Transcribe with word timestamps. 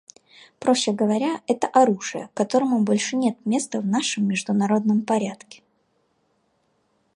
Проще 0.57 0.93
говоря, 0.93 1.41
это 1.47 1.67
оружие, 1.67 2.31
которому 2.33 2.79
больше 2.81 3.15
нет 3.17 3.37
места 3.45 3.79
в 3.81 3.85
нашем 3.85 4.25
международном 4.27 5.03
порядке. 5.03 5.61